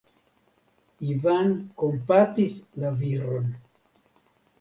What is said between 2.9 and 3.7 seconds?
viron.